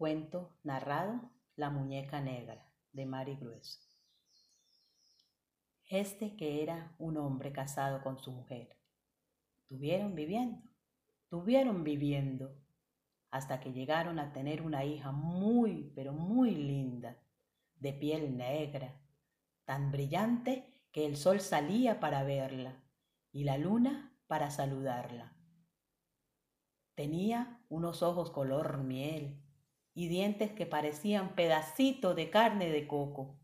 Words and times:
Cuento 0.00 0.56
narrado 0.62 1.30
La 1.56 1.68
muñeca 1.68 2.22
negra 2.22 2.66
de 2.90 3.04
Mari 3.04 3.36
Grueso. 3.36 3.80
Este 5.90 6.36
que 6.36 6.62
era 6.62 6.94
un 6.96 7.18
hombre 7.18 7.52
casado 7.52 8.02
con 8.02 8.18
su 8.18 8.32
mujer. 8.32 8.78
Tuvieron 9.66 10.14
viviendo, 10.14 10.66
tuvieron 11.28 11.84
viviendo, 11.84 12.56
hasta 13.30 13.60
que 13.60 13.74
llegaron 13.74 14.18
a 14.18 14.32
tener 14.32 14.62
una 14.62 14.86
hija 14.86 15.12
muy, 15.12 15.92
pero 15.94 16.14
muy 16.14 16.52
linda, 16.52 17.18
de 17.76 17.92
piel 17.92 18.38
negra, 18.38 18.98
tan 19.66 19.92
brillante 19.92 20.80
que 20.92 21.04
el 21.04 21.18
sol 21.18 21.40
salía 21.40 22.00
para 22.00 22.24
verla 22.24 22.82
y 23.32 23.44
la 23.44 23.58
luna 23.58 24.16
para 24.28 24.50
saludarla. 24.50 25.36
Tenía 26.94 27.62
unos 27.68 28.02
ojos 28.02 28.30
color 28.30 28.82
miel 28.82 29.44
y 29.94 30.08
dientes 30.08 30.52
que 30.52 30.66
parecían 30.66 31.34
pedacitos 31.34 32.14
de 32.16 32.30
carne 32.30 32.70
de 32.70 32.86
coco. 32.86 33.38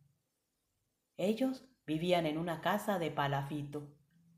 Ellos 1.16 1.64
vivían 1.86 2.27
en 2.27 2.38
una 2.38 2.60
casa 2.60 2.98
de 2.98 3.10
palafito, 3.10 3.95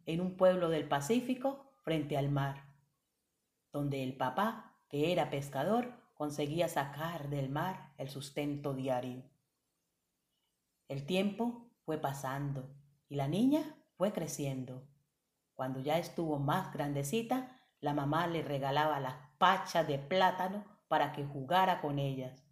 en 0.06 0.20
un 0.20 0.36
pueblo 0.36 0.68
del 0.68 0.88
Pacífico 0.88 1.72
frente 1.82 2.16
al 2.16 2.30
mar, 2.30 2.64
donde 3.72 4.02
el 4.02 4.16
papá, 4.16 4.76
que 4.88 5.12
era 5.12 5.30
pescador, 5.30 5.92
conseguía 6.14 6.68
sacar 6.68 7.28
del 7.28 7.48
mar 7.48 7.92
el 7.98 8.08
sustento 8.08 8.74
diario. 8.74 9.22
El 10.88 11.04
tiempo 11.04 11.70
fue 11.84 11.98
pasando 11.98 12.74
y 13.08 13.16
la 13.16 13.28
niña 13.28 13.76
fue 13.96 14.12
creciendo. 14.12 14.88
Cuando 15.54 15.80
ya 15.80 15.98
estuvo 15.98 16.38
más 16.38 16.72
grandecita, 16.72 17.60
la 17.80 17.94
mamá 17.94 18.26
le 18.26 18.42
regalaba 18.42 18.98
las 19.00 19.16
pachas 19.38 19.86
de 19.86 19.98
plátano 19.98 20.77
para 20.88 21.12
que 21.12 21.24
jugara 21.24 21.80
con 21.80 21.98
ellas, 21.98 22.44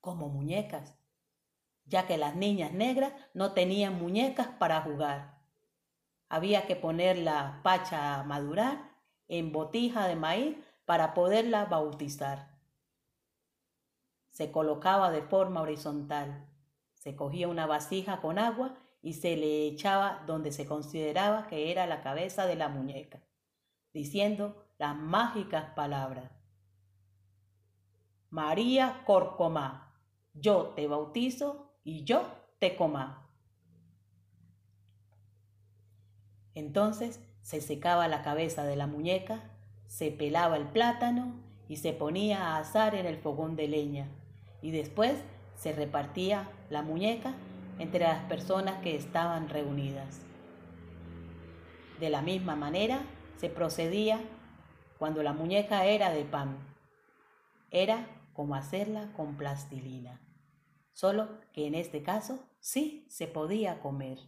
como 0.00 0.28
muñecas, 0.28 0.96
ya 1.84 2.06
que 2.06 2.18
las 2.18 2.36
niñas 2.36 2.72
negras 2.72 3.12
no 3.34 3.52
tenían 3.52 3.98
muñecas 3.98 4.48
para 4.58 4.82
jugar. 4.82 5.38
Había 6.28 6.66
que 6.66 6.76
poner 6.76 7.18
la 7.18 7.60
pacha 7.62 8.16
a 8.16 8.24
madurar 8.24 8.90
en 9.28 9.52
botija 9.52 10.06
de 10.06 10.16
maíz 10.16 10.56
para 10.84 11.14
poderla 11.14 11.64
bautizar. 11.64 12.56
Se 14.30 14.50
colocaba 14.52 15.10
de 15.10 15.22
forma 15.22 15.62
horizontal, 15.62 16.46
se 16.94 17.16
cogía 17.16 17.48
una 17.48 17.66
vasija 17.66 18.20
con 18.20 18.38
agua 18.38 18.74
y 19.00 19.14
se 19.14 19.36
le 19.36 19.66
echaba 19.66 20.24
donde 20.26 20.50
se 20.50 20.66
consideraba 20.66 21.46
que 21.46 21.70
era 21.70 21.86
la 21.86 22.02
cabeza 22.02 22.46
de 22.46 22.56
la 22.56 22.68
muñeca, 22.68 23.22
diciendo 23.92 24.66
las 24.78 24.96
mágicas 24.96 25.70
palabras. 25.74 26.35
María 28.36 29.00
Corcomá, 29.06 29.94
yo 30.34 30.74
te 30.76 30.86
bautizo 30.86 31.72
y 31.84 32.04
yo 32.04 32.20
te 32.58 32.76
comá. 32.76 33.30
Entonces 36.52 37.18
se 37.40 37.62
secaba 37.62 38.08
la 38.08 38.20
cabeza 38.20 38.64
de 38.64 38.76
la 38.76 38.86
muñeca, 38.86 39.56
se 39.86 40.10
pelaba 40.10 40.58
el 40.58 40.66
plátano 40.66 41.32
y 41.66 41.78
se 41.78 41.94
ponía 41.94 42.48
a 42.48 42.58
asar 42.58 42.94
en 42.94 43.06
el 43.06 43.16
fogón 43.16 43.56
de 43.56 43.68
leña 43.68 44.10
y 44.60 44.70
después 44.70 45.14
se 45.54 45.72
repartía 45.72 46.50
la 46.68 46.82
muñeca 46.82 47.32
entre 47.78 48.00
las 48.00 48.22
personas 48.24 48.82
que 48.82 48.96
estaban 48.96 49.48
reunidas. 49.48 50.20
De 52.00 52.10
la 52.10 52.20
misma 52.20 52.54
manera 52.54 53.00
se 53.38 53.48
procedía 53.48 54.20
cuando 54.98 55.22
la 55.22 55.32
muñeca 55.32 55.86
era 55.86 56.10
de 56.10 56.26
pan. 56.26 56.58
Era 57.70 58.06
como 58.36 58.54
hacerla 58.54 59.10
con 59.16 59.38
plastilina, 59.38 60.20
solo 60.92 61.40
que 61.54 61.66
en 61.66 61.74
este 61.74 62.02
caso 62.02 62.38
sí 62.60 63.06
se 63.08 63.26
podía 63.26 63.80
comer. 63.80 64.18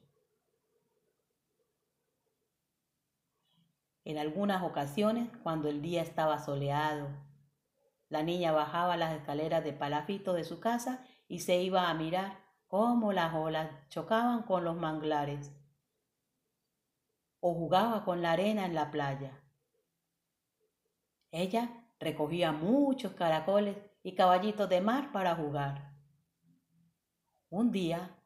En 4.05 4.17
algunas 4.17 4.63
ocasiones, 4.63 5.29
cuando 5.43 5.69
el 5.69 5.83
día 5.83 6.01
estaba 6.01 6.39
soleado, 6.39 7.11
la 8.09 8.23
niña 8.23 8.53
bajaba 8.53 8.97
las 8.97 9.15
escaleras 9.15 9.63
de 9.63 9.75
palafito 9.75 10.33
de 10.33 10.45
su 10.45 10.59
casa 10.59 11.05
y 11.29 11.41
se 11.41 11.61
iba 11.61 11.91
a 11.91 11.95
mirar 11.95 12.39
cómo 12.67 13.13
las 13.13 13.35
olas 13.35 13.71
chocaban 13.91 14.43
con 14.45 14.65
los 14.65 14.77
manglares 14.77 15.53
o 17.41 17.53
jugaba 17.53 18.07
con 18.07 18.23
la 18.23 18.33
arena 18.33 18.65
en 18.65 18.75
la 18.75 18.91
playa. 18.91 19.39
Ella 21.31 21.85
recogía 22.01 22.53
muchos 22.53 23.13
caracoles 23.13 23.77
y 24.03 24.15
caballitos 24.15 24.69
de 24.69 24.81
mar 24.81 25.13
para 25.13 25.35
jugar. 25.35 25.93
Un 27.51 27.73
día 27.73 28.19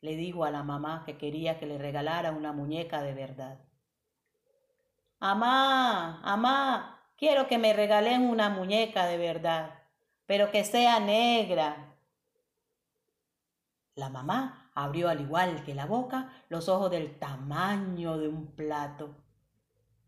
le 0.00 0.16
dijo 0.16 0.44
a 0.44 0.50
la 0.50 0.62
mamá 0.62 1.02
que 1.04 1.18
quería 1.18 1.58
que 1.58 1.66
le 1.66 1.78
regalara 1.78 2.32
una 2.32 2.52
muñeca 2.52 3.02
de 3.02 3.14
verdad. 3.14 3.58
Amá, 5.18 6.22
amá, 6.22 7.12
quiero 7.16 7.46
que 7.46 7.58
me 7.58 7.72
regalen 7.72 8.22
una 8.22 8.48
muñeca 8.48 9.06
de 9.06 9.18
verdad, 9.18 9.82
pero 10.26 10.50
que 10.50 10.64
sea 10.64 11.00
negra. 11.00 11.96
La 13.94 14.08
mamá 14.08 14.70
abrió 14.74 15.08
al 15.08 15.20
igual 15.20 15.62
que 15.64 15.74
la 15.74 15.84
boca 15.84 16.32
los 16.48 16.68
ojos 16.68 16.90
del 16.90 17.18
tamaño 17.18 18.16
de 18.16 18.28
un 18.28 18.46
plato 18.54 19.14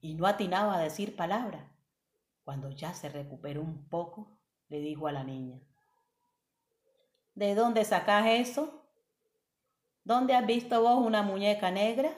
y 0.01 0.15
no 0.15 0.27
atinaba 0.27 0.77
a 0.77 0.81
decir 0.81 1.15
palabra. 1.17 1.69
Cuando 2.45 2.71
ya 2.71 2.95
se 2.95 3.09
recuperó 3.09 3.61
un 3.61 3.89
poco, 3.89 4.39
le 4.73 4.81
dijo 4.81 5.07
a 5.07 5.13
la 5.13 5.23
niña. 5.23 5.61
¿De 7.35 7.55
dónde 7.55 7.85
sacas 7.85 8.25
eso? 8.27 8.89
¿Dónde 10.03 10.33
has 10.33 10.47
visto 10.47 10.81
vos 10.81 11.05
una 11.05 11.23
muñeca 11.23 11.71
negra? 11.71 12.11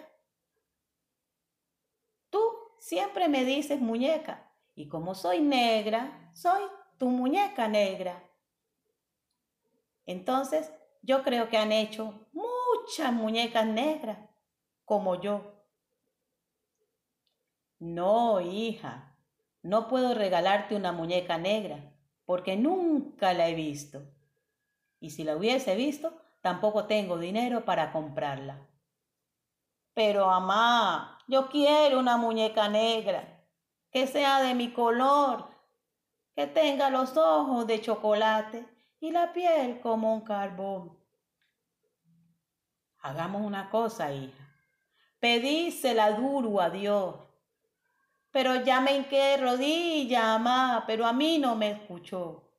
Tú 2.30 2.40
siempre 2.78 3.28
me 3.28 3.44
dices 3.44 3.80
muñeca, 3.80 4.52
y 4.76 4.88
como 4.88 5.16
soy 5.16 5.40
negra, 5.40 6.30
soy 6.32 6.62
tu 6.96 7.08
muñeca 7.08 7.66
negra. 7.66 8.22
Entonces, 10.06 10.72
yo 11.02 11.24
creo 11.24 11.48
que 11.48 11.56
han 11.56 11.72
hecho 11.72 12.28
muchas 12.30 13.12
muñecas 13.12 13.66
negras, 13.66 14.18
como 14.84 15.20
yo. 15.20 15.60
No, 17.80 18.40
hija, 18.40 19.18
no 19.60 19.88
puedo 19.88 20.14
regalarte 20.14 20.76
una 20.76 20.92
muñeca 20.92 21.36
negra, 21.36 21.93
porque 22.24 22.56
nunca 22.56 23.32
la 23.34 23.48
he 23.48 23.54
visto. 23.54 24.02
Y 25.00 25.10
si 25.10 25.24
la 25.24 25.36
hubiese 25.36 25.76
visto, 25.76 26.20
tampoco 26.40 26.86
tengo 26.86 27.18
dinero 27.18 27.64
para 27.64 27.92
comprarla. 27.92 28.66
Pero, 29.92 30.26
mamá, 30.26 31.18
yo 31.28 31.48
quiero 31.48 31.98
una 31.98 32.16
muñeca 32.16 32.68
negra, 32.68 33.46
que 33.90 34.06
sea 34.06 34.42
de 34.42 34.54
mi 34.54 34.72
color, 34.72 35.48
que 36.34 36.46
tenga 36.46 36.90
los 36.90 37.16
ojos 37.16 37.66
de 37.66 37.80
chocolate 37.80 38.66
y 39.00 39.10
la 39.12 39.32
piel 39.32 39.80
como 39.80 40.12
un 40.12 40.22
carbón. 40.22 40.98
Hagamos 42.98 43.42
una 43.42 43.70
cosa, 43.70 44.12
hija. 44.12 44.44
Pedísela 45.20 46.12
duro 46.12 46.60
a 46.60 46.70
Dios 46.70 47.16
pero 48.34 48.56
ya 48.64 48.80
me 48.80 48.96
hinqué 48.96 49.36
rodilla, 49.36 50.36
mamá, 50.36 50.82
pero 50.88 51.06
a 51.06 51.12
mí 51.12 51.38
no 51.38 51.54
me 51.54 51.70
escuchó. 51.70 52.50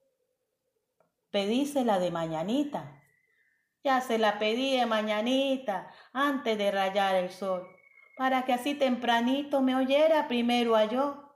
Pedísela 1.31 1.99
de 1.99 2.11
mañanita. 2.11 3.03
Ya 3.83 3.99
se 3.99 4.17
la 4.17 4.39
pedí 4.39 4.77
de 4.77 4.85
mañanita, 4.85 5.91
antes 6.13 6.57
de 6.57 6.71
rayar 6.71 7.15
el 7.15 7.29
sol, 7.29 7.67
para 8.15 8.45
que 8.45 8.53
así 8.53 8.75
tempranito 8.75 9.61
me 9.61 9.75
oyera 9.75 10.29
primero 10.29 10.77
a 10.77 10.85
yo. 10.85 11.35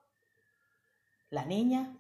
La 1.30 1.44
niña 1.44 1.98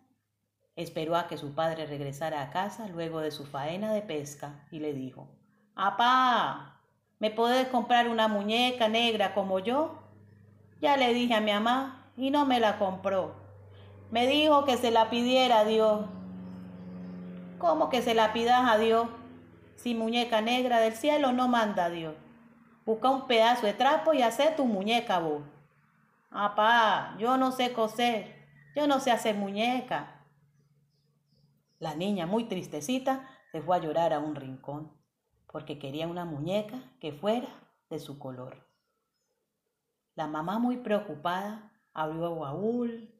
esperó 0.77 1.17
a 1.17 1.27
que 1.27 1.37
su 1.37 1.53
padre 1.53 1.87
regresara 1.87 2.41
a 2.41 2.51
casa 2.51 2.87
luego 2.87 3.19
de 3.19 3.31
su 3.31 3.45
faena 3.45 3.91
de 3.91 4.01
pesca 4.01 4.65
y 4.71 4.79
le 4.79 4.93
dijo, 4.93 5.27
Apá, 5.75 6.79
¿me 7.19 7.31
podés 7.31 7.67
comprar 7.67 8.07
una 8.07 8.29
muñeca 8.29 8.87
negra 8.87 9.33
como 9.33 9.59
yo? 9.59 9.99
Ya 10.79 10.95
le 10.95 11.13
dije 11.13 11.33
a 11.33 11.41
mi 11.41 11.51
mamá 11.51 11.99
y 12.17 12.31
no 12.31 12.45
me 12.45 12.59
la 12.59 12.77
compró. 12.77 13.33
Me 14.11 14.27
dijo 14.27 14.65
que 14.65 14.77
se 14.77 14.91
la 14.91 15.09
pidiera 15.09 15.59
a 15.59 15.65
Dios. 15.65 16.05
¿Cómo 17.57 17.89
que 17.89 18.01
se 18.01 18.13
la 18.13 18.33
pidas 18.33 18.69
a 18.69 18.77
Dios? 18.77 19.07
Si 19.75 19.95
muñeca 19.95 20.41
negra 20.41 20.79
del 20.79 20.93
cielo 20.93 21.31
no 21.31 21.47
manda 21.47 21.85
a 21.85 21.89
Dios. 21.89 22.15
Busca 22.85 23.09
un 23.09 23.27
pedazo 23.27 23.65
de 23.65 23.73
trapo 23.73 24.13
y 24.13 24.21
hace 24.21 24.51
tu 24.51 24.65
muñeca 24.65 25.19
vos. 25.19 25.43
Apá, 26.31 27.15
yo 27.17 27.37
no 27.37 27.51
sé 27.51 27.73
coser, 27.73 28.47
yo 28.75 28.87
no 28.87 28.99
sé 28.99 29.11
hacer 29.11 29.35
muñeca. 29.35 30.25
La 31.79 31.95
niña, 31.95 32.25
muy 32.25 32.45
tristecita, 32.45 33.27
se 33.51 33.61
fue 33.61 33.77
a 33.77 33.79
llorar 33.79 34.13
a 34.13 34.19
un 34.19 34.35
rincón, 34.35 34.91
porque 35.51 35.79
quería 35.79 36.07
una 36.07 36.25
muñeca 36.25 36.77
que 36.99 37.13
fuera 37.13 37.47
de 37.89 37.99
su 37.99 38.19
color. 38.19 38.67
La 40.15 40.27
mamá, 40.27 40.59
muy 40.59 40.77
preocupada, 40.77 41.68
abrió 41.93 42.33
el 42.33 42.39
baúl 42.39 43.13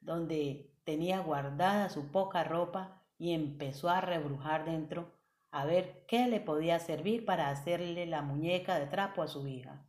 donde 0.00 0.72
tenía 0.84 1.20
guardada 1.20 1.88
su 1.88 2.10
poca 2.10 2.44
ropa 2.44 3.02
y 3.18 3.32
empezó 3.32 3.90
a 3.90 4.00
rebrujar 4.00 4.64
dentro 4.64 5.12
a 5.50 5.64
ver 5.64 6.04
qué 6.06 6.28
le 6.28 6.40
podía 6.40 6.78
servir 6.78 7.24
para 7.24 7.48
hacerle 7.50 8.06
la 8.06 8.22
muñeca 8.22 8.78
de 8.78 8.86
trapo 8.86 9.22
a 9.22 9.28
su 9.28 9.46
hija. 9.46 9.84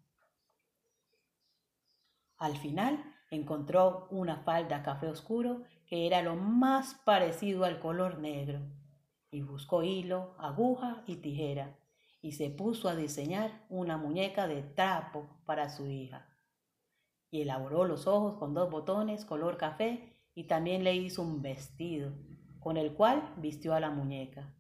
Al 2.38 2.58
final 2.58 3.04
encontró 3.30 4.08
una 4.10 4.38
falda 4.38 4.82
café 4.84 5.08
oscuro 5.08 5.64
que 5.86 6.08
era 6.08 6.22
lo 6.22 6.36
más 6.36 6.96
parecido 7.04 7.66
al 7.66 7.80
color 7.80 8.20
negro, 8.20 8.62
y 9.32 9.42
buscó 9.42 9.84
hilo, 9.84 10.36
aguja 10.40 11.04
y 11.06 11.18
tijera, 11.18 11.78
y 12.22 12.34
se 12.34 12.50
puso 12.50 12.90
a 12.90 12.96
diseñar 12.96 13.66
una 13.70 13.98
muñeca 13.98 14.48
de 14.48 14.62
trapo 14.62 15.28
para 15.46 15.70
su 15.70 15.88
hija. 15.88 16.29
Y 17.32 17.42
elaboró 17.42 17.86
los 17.86 18.08
ojos 18.08 18.36
con 18.36 18.54
dos 18.54 18.70
botones 18.70 19.26
color 19.26 19.58
café 19.58 20.18
y 20.34 20.46
también 20.46 20.84
le 20.84 20.96
hizo 20.96 21.22
un 21.22 21.42
vestido, 21.42 22.14
con 22.60 22.78
el 22.78 22.94
cual 22.94 23.34
vistió 23.38 23.74
a 23.74 23.80
la 23.80 23.92
muñeca. 23.92 24.54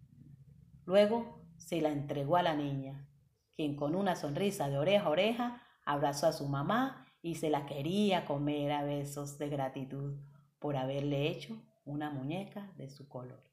Luego 0.86 1.44
se 1.57 1.81
la 1.81 1.89
entregó 1.89 2.38
a 2.38 2.44
la 2.44 2.56
niña, 2.56 3.07
quien 3.56 3.75
con 3.75 3.95
una 3.95 4.16
sonrisa 4.16 4.69
de 4.69 4.77
oreja 4.77 5.07
a 5.07 5.10
oreja 5.10 5.63
abrazó 5.86 6.27
a 6.27 6.33
su 6.33 6.48
mamá 6.48 7.06
y 7.21 7.36
se 7.36 7.50
la 7.50 7.66
quería 7.66 8.25
comer 8.25 8.72
a 8.72 8.83
besos 8.83 9.38
de 9.38 9.50
gratitud 9.50 10.18
por 10.60 10.77
haberle 10.77 11.27
hecho 11.27 11.62
una 11.86 12.10
muñeca 12.10 12.72
de 12.77 12.89
su 12.89 13.07
color. 13.07 13.44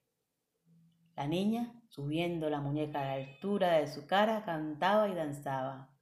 La 1.16 1.26
niña, 1.26 1.82
subiendo 1.88 2.50
la 2.50 2.60
muñeca 2.60 3.00
a 3.00 3.04
la 3.04 3.12
altura 3.14 3.78
de 3.78 3.88
su 3.88 4.06
cara, 4.06 4.44
cantaba 4.44 5.08
y 5.08 5.14
danzaba. 5.14 5.95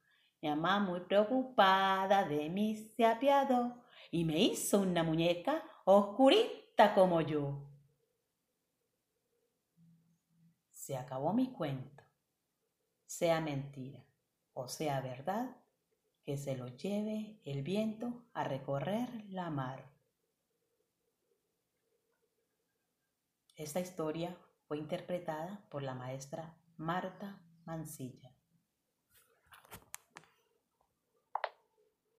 Mi 0.45 0.51
mamá, 0.51 0.79
muy 0.79 0.99
preocupada 0.99 2.23
de 2.23 2.49
mí, 2.49 2.75
se 2.75 3.03
apiadó 3.03 3.83
y 4.11 4.23
me 4.25 4.37
hizo 4.37 4.81
una 4.81 5.01
muñeca 5.01 5.63
oscurita 5.85 6.93
como 6.93 7.19
yo. 7.21 7.67
Se 10.69 10.95
acabó 10.95 11.33
mi 11.33 11.51
cuento. 11.51 12.03
Sea 13.07 13.41
mentira 13.41 14.05
o 14.53 14.67
sea 14.67 15.01
verdad, 15.01 15.57
que 16.23 16.37
se 16.37 16.55
lo 16.55 16.67
lleve 16.67 17.41
el 17.43 17.63
viento 17.63 18.27
a 18.33 18.43
recorrer 18.43 19.25
la 19.29 19.49
mar. 19.49 19.91
Esta 23.55 23.79
historia 23.79 24.37
fue 24.67 24.77
interpretada 24.77 25.67
por 25.71 25.81
la 25.81 25.95
maestra 25.95 26.55
Marta 26.77 27.41
Mancilla. 27.65 28.34